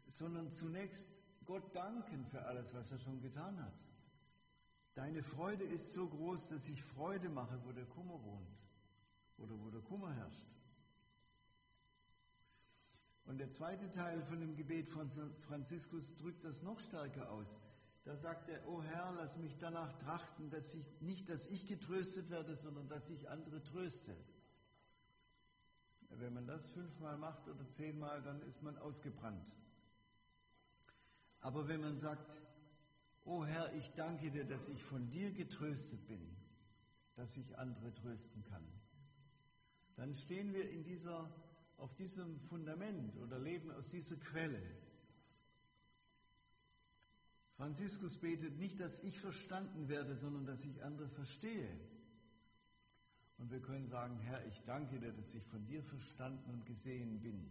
sondern 0.06 0.50
zunächst 0.50 1.22
Gott 1.44 1.76
danken 1.76 2.24
für 2.24 2.46
alles, 2.46 2.72
was 2.72 2.90
er 2.90 2.98
schon 2.98 3.20
getan 3.20 3.62
hat. 3.62 3.78
Deine 4.94 5.22
Freude 5.22 5.64
ist 5.64 5.92
so 5.92 6.08
groß, 6.08 6.48
dass 6.48 6.66
ich 6.70 6.82
Freude 6.82 7.28
mache, 7.28 7.60
wo 7.66 7.72
der 7.72 7.84
Kummer 7.84 8.24
wohnt 8.24 8.58
oder 9.36 9.60
wo 9.60 9.68
der 9.68 9.82
Kummer 9.82 10.14
herrscht. 10.14 10.48
Und 13.26 13.36
der 13.36 13.50
zweite 13.50 13.90
Teil 13.90 14.22
von 14.22 14.40
dem 14.40 14.56
Gebet 14.56 14.88
von 14.88 15.10
Franziskus 15.42 16.16
drückt 16.16 16.44
das 16.44 16.62
noch 16.62 16.80
stärker 16.80 17.30
aus. 17.30 17.60
Da 18.04 18.16
sagt 18.16 18.48
er, 18.48 18.66
O 18.66 18.82
Herr, 18.82 19.12
lass 19.12 19.36
mich 19.36 19.56
danach 19.58 19.92
trachten, 19.98 20.50
dass 20.50 20.74
ich 20.74 21.00
nicht, 21.00 21.28
dass 21.28 21.46
ich 21.46 21.66
getröstet 21.66 22.30
werde, 22.30 22.56
sondern 22.56 22.88
dass 22.88 23.10
ich 23.10 23.28
andere 23.28 23.62
tröste. 23.62 24.16
Wenn 26.08 26.32
man 26.32 26.46
das 26.46 26.70
fünfmal 26.70 27.16
macht 27.18 27.46
oder 27.48 27.68
zehnmal, 27.68 28.22
dann 28.22 28.42
ist 28.42 28.62
man 28.62 28.76
ausgebrannt. 28.78 29.54
Aber 31.40 31.68
wenn 31.68 31.80
man 31.80 31.96
sagt, 31.96 32.40
O 33.24 33.44
Herr, 33.44 33.72
ich 33.74 33.92
danke 33.92 34.30
dir, 34.30 34.44
dass 34.44 34.68
ich 34.68 34.82
von 34.82 35.10
dir 35.10 35.30
getröstet 35.32 36.06
bin, 36.06 36.36
dass 37.14 37.36
ich 37.36 37.58
andere 37.58 37.92
trösten 37.92 38.42
kann, 38.44 38.66
dann 39.96 40.14
stehen 40.14 40.52
wir 40.54 40.70
in 40.70 40.82
dieser, 40.82 41.30
auf 41.76 41.94
diesem 41.94 42.40
Fundament 42.40 43.16
oder 43.18 43.38
leben 43.38 43.70
aus 43.70 43.88
dieser 43.88 44.16
Quelle. 44.16 44.62
Franziskus 47.60 48.16
betet 48.16 48.58
nicht, 48.58 48.80
dass 48.80 49.02
ich 49.02 49.20
verstanden 49.20 49.90
werde, 49.90 50.16
sondern 50.16 50.46
dass 50.46 50.64
ich 50.64 50.82
andere 50.82 51.10
verstehe. 51.10 51.68
Und 53.36 53.50
wir 53.50 53.60
können 53.60 53.84
sagen, 53.84 54.18
Herr, 54.20 54.46
ich 54.46 54.62
danke 54.64 54.98
dir, 54.98 55.12
dass 55.12 55.34
ich 55.34 55.44
von 55.44 55.66
dir 55.66 55.82
verstanden 55.82 56.50
und 56.50 56.64
gesehen 56.64 57.20
bin. 57.20 57.46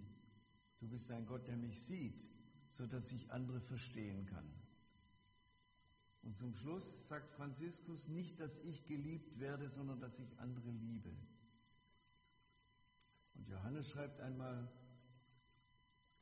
Du 0.80 0.88
bist 0.88 1.12
ein 1.12 1.28
Gott, 1.28 1.48
der 1.48 1.58
mich 1.58 1.80
sieht, 1.80 2.28
so 2.72 2.88
dass 2.88 3.12
ich 3.12 3.32
andere 3.32 3.62
verstehen 3.62 4.26
kann. 4.26 4.52
Und 6.24 6.36
zum 6.36 6.56
Schluss 6.56 7.08
sagt 7.08 7.30
Franziskus 7.34 8.08
nicht, 8.08 8.40
dass 8.40 8.62
ich 8.62 8.88
geliebt 8.88 9.40
werde, 9.40 9.70
sondern 9.70 10.00
dass 10.00 10.18
ich 10.18 10.40
andere 10.40 10.72
liebe. 10.72 11.12
Und 13.36 13.48
Johannes 13.48 13.92
schreibt 13.92 14.22
einmal, 14.22 14.72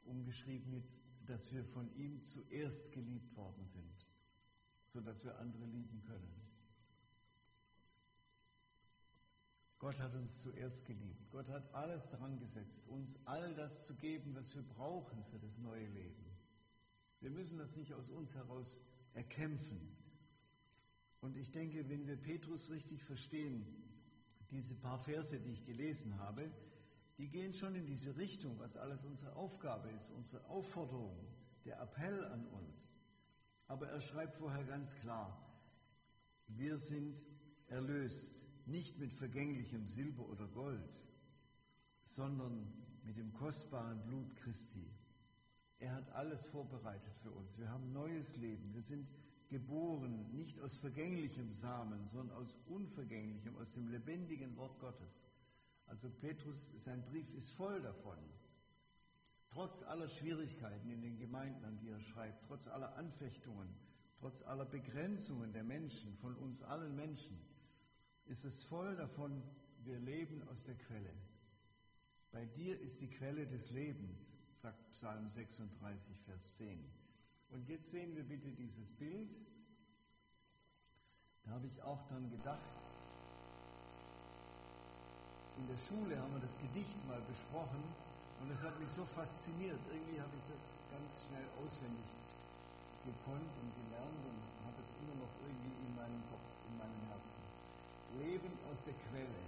umgeschrieben 0.03 0.73
jetzt, 0.73 1.05
dass 1.27 1.53
wir 1.53 1.63
von 1.63 1.93
ihm 1.95 2.23
zuerst 2.23 2.91
geliebt 2.91 3.35
worden 3.35 3.65
sind, 3.65 4.05
sodass 4.87 5.23
wir 5.23 5.37
andere 5.39 5.65
lieben 5.65 6.01
können. 6.01 6.47
Gott 9.79 9.99
hat 9.99 10.15
uns 10.15 10.41
zuerst 10.41 10.85
geliebt. 10.85 11.29
Gott 11.29 11.49
hat 11.49 11.71
alles 11.73 12.09
daran 12.09 12.39
gesetzt, 12.39 12.87
uns 12.87 13.19
all 13.25 13.53
das 13.53 13.85
zu 13.85 13.93
geben, 13.95 14.33
was 14.33 14.55
wir 14.55 14.63
brauchen 14.63 15.23
für 15.25 15.37
das 15.37 15.59
neue 15.59 15.87
Leben. 15.87 16.25
Wir 17.19 17.29
müssen 17.29 17.57
das 17.57 17.75
nicht 17.75 17.93
aus 17.93 18.09
uns 18.09 18.33
heraus 18.35 18.81
erkämpfen. 19.13 19.95
Und 21.21 21.35
ich 21.35 21.51
denke, 21.51 21.89
wenn 21.89 22.07
wir 22.07 22.15
Petrus 22.15 22.69
richtig 22.69 23.03
verstehen, 23.03 23.65
diese 24.49 24.75
paar 24.75 24.99
Verse, 24.99 25.39
die 25.39 25.51
ich 25.51 25.65
gelesen 25.65 26.17
habe, 26.19 26.51
die 27.17 27.29
gehen 27.29 27.53
schon 27.53 27.75
in 27.75 27.85
diese 27.85 28.15
Richtung, 28.17 28.59
was 28.59 28.77
alles 28.77 29.03
unsere 29.03 29.35
Aufgabe 29.35 29.89
ist, 29.89 30.11
unsere 30.11 30.45
Aufforderung, 30.45 31.17
der 31.65 31.81
Appell 31.81 32.25
an 32.25 32.45
uns. 32.47 32.99
Aber 33.67 33.87
er 33.89 33.99
schreibt 33.99 34.35
vorher 34.35 34.63
ganz 34.63 34.95
klar, 34.95 35.37
wir 36.47 36.77
sind 36.77 37.23
erlöst, 37.67 38.43
nicht 38.65 38.97
mit 38.99 39.13
vergänglichem 39.13 39.87
Silber 39.87 40.27
oder 40.27 40.47
Gold, 40.47 40.93
sondern 42.03 42.71
mit 43.03 43.17
dem 43.17 43.33
kostbaren 43.33 44.01
Blut 44.03 44.35
Christi. 44.35 44.85
Er 45.79 45.93
hat 45.93 46.09
alles 46.11 46.45
vorbereitet 46.47 47.15
für 47.21 47.31
uns. 47.31 47.57
Wir 47.57 47.69
haben 47.69 47.91
neues 47.93 48.35
Leben. 48.37 48.73
Wir 48.73 48.81
sind 48.81 49.07
geboren, 49.49 50.29
nicht 50.33 50.59
aus 50.59 50.77
vergänglichem 50.77 51.51
Samen, 51.51 52.05
sondern 52.05 52.37
aus 52.37 52.55
unvergänglichem, 52.67 53.55
aus 53.57 53.71
dem 53.71 53.87
lebendigen 53.87 54.55
Wort 54.57 54.79
Gottes. 54.79 55.21
Also 55.97 56.11
Petrus, 56.11 56.73
sein 56.77 57.03
Brief 57.05 57.27
ist 57.33 57.49
voll 57.55 57.81
davon. 57.81 58.19
Trotz 59.49 59.81
aller 59.81 60.07
Schwierigkeiten 60.07 60.91
in 60.91 61.01
den 61.01 61.17
Gemeinden, 61.17 61.65
an 61.65 61.79
die 61.79 61.89
er 61.89 61.99
schreibt, 61.99 62.45
trotz 62.45 62.67
aller 62.67 62.95
Anfechtungen, 62.97 63.67
trotz 64.19 64.43
aller 64.43 64.65
Begrenzungen 64.65 65.53
der 65.53 65.63
Menschen, 65.63 66.15
von 66.17 66.35
uns 66.35 66.61
allen 66.61 66.95
Menschen, 66.95 67.39
ist 68.27 68.45
es 68.45 68.61
voll 68.61 68.95
davon, 68.95 69.41
wir 69.85 69.97
leben 69.97 70.47
aus 70.49 70.65
der 70.65 70.75
Quelle. 70.75 71.13
Bei 72.29 72.45
dir 72.45 72.79
ist 72.79 73.01
die 73.01 73.09
Quelle 73.09 73.47
des 73.47 73.71
Lebens, 73.71 74.37
sagt 74.53 74.91
Psalm 74.91 75.27
36, 75.31 76.15
Vers 76.25 76.57
10. 76.57 76.91
Und 77.49 77.67
jetzt 77.67 77.89
sehen 77.89 78.15
wir 78.15 78.23
bitte 78.23 78.51
dieses 78.51 78.93
Bild. 78.93 79.35
Da 81.43 81.49
habe 81.53 81.65
ich 81.65 81.81
auch 81.81 82.07
dann 82.07 82.29
gedacht, 82.29 82.86
in 85.57 85.65
der 85.65 85.79
Schule 85.81 86.13
haben 86.21 86.33
wir 86.37 86.43
das 86.45 86.53
Gedicht 86.61 86.97
mal 87.09 87.21
besprochen 87.25 87.81
und 88.41 88.47
es 88.53 88.61
hat 88.61 88.77
mich 88.77 88.89
so 88.93 89.03
fasziniert. 89.03 89.81
Irgendwie 89.89 90.21
habe 90.21 90.33
ich 90.37 90.45
das 90.53 90.61
ganz 90.93 91.09
schnell 91.25 91.49
auswendig 91.57 92.05
gekonnt 93.01 93.53
und 93.57 93.69
gelernt 93.73 94.21
und 94.21 94.41
habe 94.69 94.77
es 94.85 94.89
immer 95.01 95.17
noch 95.17 95.33
irgendwie 95.41 95.73
in 95.81 95.91
meinem 95.97 96.21
Kopf, 96.29 96.45
in 96.69 96.77
meinem 96.77 97.01
Herzen. 97.09 97.41
Leben 98.21 98.53
aus 98.69 98.77
der 98.85 98.93
Quelle. 99.09 99.41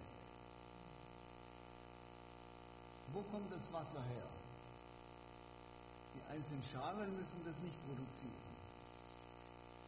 Wo 3.13 3.22
kommt 3.30 3.51
das 3.54 3.66
Wasser 3.74 4.01
her? 4.01 4.30
Die 6.18 6.24
einzelnen 6.34 6.63
Schalen 6.63 7.13
müssen 7.18 7.42
das 7.46 7.58
nicht 7.62 7.78
produzieren. 7.86 8.50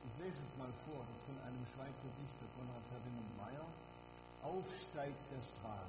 Ich 0.06 0.16
lese 0.22 0.42
es 0.42 0.54
mal 0.58 0.74
vor, 0.86 1.02
das 1.10 1.18
ist 1.18 1.26
von 1.26 1.38
einem 1.42 1.66
Schweizer 1.74 2.10
Dichter, 2.18 2.46
Konrad 2.58 2.86
Ferdinand 2.90 3.32
Meyer. 3.38 3.66
Aufsteigt 4.42 5.22
der 5.30 5.42
Strahl 5.42 5.86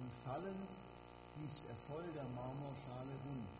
und 0.00 0.10
fallend 0.24 0.68
gießt 1.38 1.62
er 1.68 1.76
voll 1.90 2.06
der 2.14 2.26
Marmorschale 2.34 3.14
rund. 3.26 3.50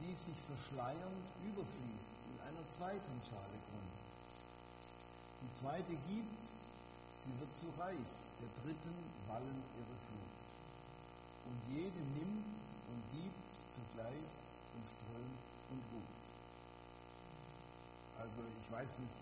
Wie 0.00 0.14
sich 0.14 0.38
verschleiernd 0.46 1.26
überfließt 1.42 2.14
in 2.30 2.36
einer 2.46 2.66
zweiten 2.70 3.16
Schale 3.26 3.58
Grund. 3.66 3.94
Die 5.42 5.52
zweite 5.58 5.94
gibt, 6.06 6.38
sie 7.22 7.34
wird 7.38 7.52
zu 7.54 7.66
reich, 7.78 8.10
der 8.38 8.50
dritten 8.62 8.94
wallen 9.26 9.62
ihre 9.74 9.96
Flut. 10.06 10.34
Und 11.50 11.58
jede 11.74 12.02
nimmt 12.14 12.46
und 12.90 13.00
gibt 13.10 13.42
zugleich 13.74 14.30
und 14.74 14.84
strömt 14.86 15.42
und 15.70 15.82
ruht. 15.94 16.18
Also 18.18 18.42
ich 18.42 18.66
weiß 18.70 18.98
nicht, 18.98 19.18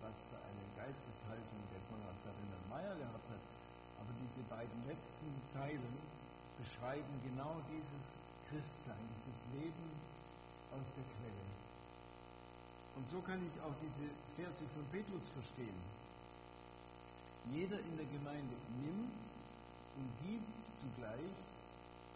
was 0.00 0.16
für 0.28 0.40
eine 0.40 0.64
Geisteshaltung 0.76 1.60
der 1.72 1.80
Konrad 1.88 2.16
Ferdinand 2.20 2.64
Meyer 2.68 2.96
gehabt 2.96 3.28
hat, 3.32 3.55
aber 4.06 4.14
diese 4.22 4.46
beiden 4.46 4.86
letzten 4.86 5.26
Zeilen 5.50 5.98
beschreiben 6.62 7.10
genau 7.26 7.58
dieses 7.66 8.22
Christsein, 8.48 9.02
dieses 9.26 9.42
Leben 9.58 9.90
aus 10.70 10.86
der 10.94 11.02
Quelle. 11.02 11.46
Und 12.94 13.08
so 13.10 13.20
kann 13.20 13.42
ich 13.42 13.60
auch 13.60 13.74
diese 13.82 14.06
Verse 14.38 14.64
von 14.72 14.86
Petrus 14.94 15.26
verstehen. 15.34 15.74
Jeder 17.50 17.78
in 17.78 17.96
der 17.96 18.06
Gemeinde 18.06 18.54
nimmt 18.78 19.26
und 19.98 20.08
gibt 20.22 20.54
zugleich 20.78 21.36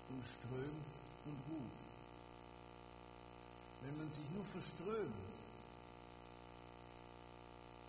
und 0.09 0.23
strömt 0.25 0.95
und 1.27 1.37
ruht. 1.51 1.81
Wenn 3.83 3.99
man 3.99 4.11
sich 4.11 4.25
nur 4.31 4.45
verströmt, 4.45 5.15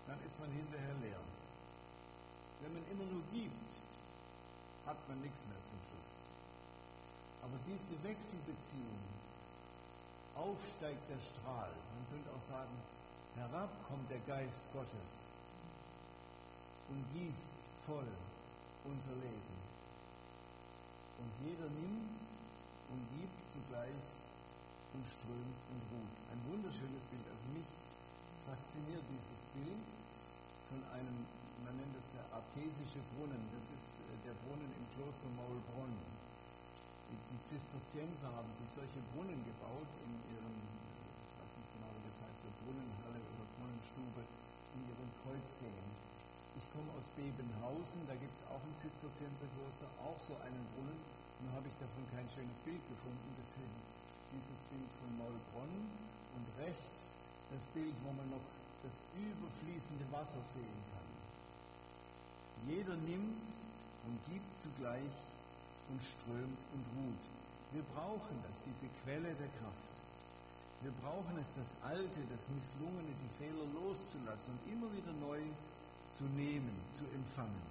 dann 0.07 0.17
ist 0.25 0.39
man 0.39 0.49
hinterher 0.51 0.95
leer. 1.01 1.19
Wenn 2.61 2.73
man 2.73 2.83
immer 2.91 3.05
nur 3.05 3.23
gibt, 3.31 3.71
hat 4.85 4.97
man 5.07 5.21
nichts 5.21 5.45
mehr 5.45 5.61
zum 5.65 5.79
Schluss. 5.85 6.11
Aber 7.41 7.57
diese 7.65 7.95
Wechselbeziehung, 8.03 9.01
aufsteigt 10.35 11.05
der 11.09 11.19
Strahl, 11.19 11.69
man 11.69 12.03
könnte 12.09 12.29
auch 12.31 12.41
sagen, 12.41 12.73
herab 13.35 13.69
kommt 13.87 14.09
der 14.09 14.19
Geist 14.25 14.71
Gottes 14.73 15.11
und 16.89 17.05
gießt 17.13 17.55
voll 17.85 18.07
unser 18.85 19.15
Leben. 19.21 19.57
Und 21.21 21.31
jeder 21.45 21.69
nimmt 21.69 22.17
und 22.89 23.01
gibt 23.13 23.37
zugleich 23.53 24.01
und 24.93 25.05
strömt 25.05 25.59
und 25.69 25.81
ruht. 25.93 26.15
Ein 26.33 26.41
wunderschönes 26.49 27.05
Bild. 27.13 27.23
Also 27.29 27.47
mich 27.53 27.69
fasziniert 28.49 29.05
dieses 29.05 29.41
Bild 29.53 29.85
von 30.67 30.81
einem 30.91 31.27
man 31.65 31.77
nennt 31.77 31.95
es 31.95 32.07
der 32.13 32.25
artesische 32.33 33.01
Brunnen. 33.13 33.41
Das 33.53 33.65
ist 33.69 33.97
äh, 34.09 34.17
der 34.25 34.35
Brunnen 34.45 34.69
im 34.69 34.85
Kloster 34.93 35.29
Maulbronn. 35.37 35.93
Die 37.11 37.41
Zisterzienser 37.43 38.31
haben 38.31 38.47
sich 38.55 38.71
solche 38.71 39.03
Brunnen 39.11 39.43
gebaut 39.43 39.91
in 40.07 40.15
ihren, 40.31 40.55
ich 41.27 41.35
weiß 41.35 41.51
nicht 41.59 41.71
genau, 41.75 41.91
wie 41.91 42.07
das 42.07 42.17
heißt, 42.23 42.47
so 42.47 42.49
Brunnenhalle 42.63 43.19
oder 43.19 43.45
Brunnenstube 43.59 44.23
in 44.79 44.81
ihren 44.87 45.09
Kreuzgängen. 45.19 45.91
Ich 46.55 46.63
komme 46.71 46.87
aus 46.95 47.11
Bebenhausen, 47.19 48.07
da 48.07 48.15
gibt 48.15 48.31
es 48.31 48.47
auch 48.47 48.63
ein 48.63 48.75
Zisterzienserkloster, 48.79 49.91
auch 49.99 50.19
so 50.23 50.39
einen 50.39 50.63
Brunnen. 50.71 50.99
Nur 51.43 51.51
habe 51.51 51.67
ich 51.67 51.75
davon 51.83 52.07
kein 52.15 52.27
schönes 52.31 52.59
Bild 52.63 52.83
gefunden, 52.87 53.35
deswegen 53.35 53.75
dieses 54.31 54.59
Bild 54.71 54.91
von 55.03 55.11
Maulbronn 55.19 55.91
und 56.39 56.45
rechts 56.63 57.19
das 57.51 57.67
Bild, 57.75 57.95
wo 58.07 58.15
man 58.15 58.31
noch 58.31 58.45
das 58.87 59.03
überfließende 59.19 60.07
Wasser 60.15 60.39
sehen 60.55 60.79
kann. 60.95 61.10
Jeder 62.67 62.95
nimmt 62.95 63.41
und 64.05 64.17
gibt 64.29 64.51
zugleich 64.59 65.15
und 65.89 65.99
strömt 66.01 66.61
und 66.73 66.83
ruht. 66.97 67.25
Wir 67.71 67.83
brauchen 67.95 68.35
das, 68.47 68.61
diese 68.63 68.87
Quelle 69.03 69.33
der 69.33 69.51
Kraft. 69.59 69.91
Wir 70.81 70.91
brauchen 70.97 71.37
es, 71.37 71.47
das 71.53 71.71
Alte, 71.85 72.19
das 72.29 72.49
Misslungene, 72.49 73.13
die 73.13 73.33
Fehler 73.37 73.65
loszulassen 73.69 74.57
und 74.57 74.61
immer 74.65 74.89
wieder 74.91 75.13
neu 75.13 75.39
zu 76.11 76.25
nehmen, 76.35 76.73
zu 76.91 77.05
empfangen. 77.13 77.69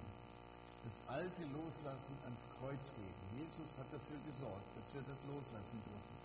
Das 0.86 1.02
Alte 1.10 1.42
loslassen, 1.52 2.16
ans 2.24 2.48
Kreuz 2.56 2.94
geben. 2.94 3.22
Jesus 3.36 3.76
hat 3.76 3.90
dafür 3.92 4.16
gesorgt, 4.24 4.70
dass 4.78 4.94
wir 4.94 5.02
das 5.04 5.20
loslassen 5.26 5.78
dürfen 5.84 6.16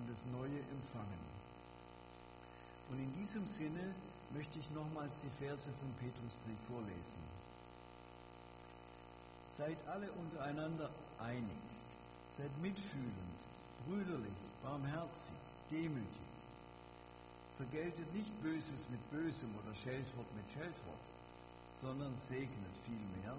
und 0.00 0.10
das 0.10 0.24
Neue 0.32 0.58
empfangen. 0.72 1.22
Und 2.90 2.98
in 2.98 3.12
diesem 3.14 3.46
Sinne 3.46 3.94
möchte 4.34 4.58
ich 4.58 4.68
nochmals 4.72 5.20
die 5.22 5.30
Verse 5.38 5.70
vom 5.78 5.92
Petrusbrief 6.00 6.58
vorlesen. 6.66 7.22
Seid 9.52 9.76
alle 9.86 10.10
untereinander 10.12 10.88
einig, 11.20 11.60
seid 12.34 12.50
mitfühlend, 12.62 13.36
brüderlich, 13.84 14.40
barmherzig, 14.62 15.36
demütig. 15.70 16.32
Vergeltet 17.58 18.14
nicht 18.14 18.32
Böses 18.42 18.88
mit 18.88 19.10
Bösem 19.10 19.50
oder 19.62 19.74
Scheltwort 19.74 20.26
mit 20.34 20.48
Scheltwort, 20.48 21.04
sondern 21.82 22.16
segnet 22.16 22.72
vielmehr, 22.86 23.36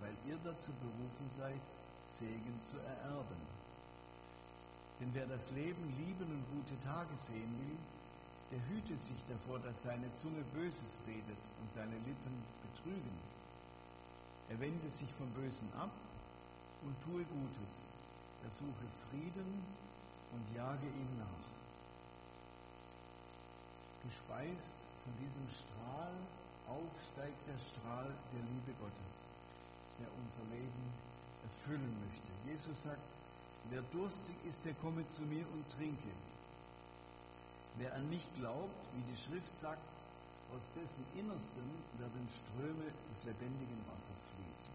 weil 0.00 0.16
ihr 0.26 0.38
dazu 0.42 0.72
berufen 0.80 1.28
seid, 1.36 1.60
Segen 2.08 2.56
zu 2.62 2.78
ererben. 2.78 3.44
Denn 4.98 5.10
wer 5.12 5.26
das 5.26 5.50
Leben 5.50 5.92
lieben 5.98 6.40
und 6.40 6.44
gute 6.56 6.80
Tage 6.80 7.14
sehen 7.14 7.52
will, 7.60 7.76
der 8.50 8.64
hüte 8.72 8.96
sich 8.96 9.22
davor, 9.28 9.58
dass 9.58 9.82
seine 9.82 10.08
Zunge 10.14 10.42
Böses 10.54 11.00
redet 11.06 11.38
und 11.60 11.70
seine 11.70 12.00
Lippen 12.08 12.42
betrügen. 12.64 13.18
Er 14.50 14.58
wende 14.58 14.90
sich 14.90 15.08
vom 15.14 15.30
Bösen 15.30 15.72
ab 15.78 15.94
und 16.82 16.94
tue 17.02 17.22
Gutes. 17.22 17.72
Er 18.42 18.50
suche 18.50 18.86
Frieden 19.06 19.62
und 20.34 20.56
jage 20.56 20.86
ihm 20.86 21.18
nach. 21.18 21.46
Gespeist 24.02 24.74
von 25.04 25.12
diesem 25.22 25.46
Strahl 25.48 26.14
aufsteigt 26.66 27.46
der 27.46 27.58
Strahl 27.62 28.10
der 28.34 28.42
Liebe 28.42 28.74
Gottes, 28.80 29.14
der 30.00 30.08
unser 30.18 30.42
Leben 30.50 30.84
erfüllen 31.44 31.94
möchte. 32.02 32.30
Jesus 32.50 32.82
sagt, 32.82 33.14
wer 33.70 33.82
durstig 33.92 34.34
ist, 34.48 34.64
der 34.64 34.74
komme 34.74 35.06
zu 35.10 35.22
mir 35.22 35.46
und 35.52 35.68
trinke. 35.78 36.10
Wer 37.78 37.94
an 37.94 38.08
mich 38.10 38.26
glaubt, 38.34 38.82
wie 38.94 39.12
die 39.12 39.16
Schrift 39.16 39.54
sagt, 39.60 39.86
aus 40.56 40.72
dessen 40.74 41.04
Innersten 41.14 41.66
werden 41.98 42.26
Ströme 42.28 42.90
des 43.08 43.24
lebendigen 43.24 43.80
Wassers 43.90 44.26
fließen. 44.34 44.74